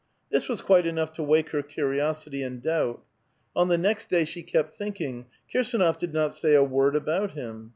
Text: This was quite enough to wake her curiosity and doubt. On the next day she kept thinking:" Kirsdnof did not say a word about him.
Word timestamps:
This 0.31 0.49
was 0.49 0.61
quite 0.63 0.87
enough 0.87 1.11
to 1.13 1.21
wake 1.21 1.51
her 1.51 1.61
curiosity 1.61 2.41
and 2.41 2.59
doubt. 2.59 3.03
On 3.55 3.67
the 3.67 3.77
next 3.77 4.09
day 4.09 4.25
she 4.25 4.41
kept 4.41 4.75
thinking:" 4.75 5.27
Kirsdnof 5.53 5.99
did 5.99 6.11
not 6.11 6.33
say 6.33 6.55
a 6.55 6.63
word 6.63 6.95
about 6.95 7.33
him. 7.33 7.69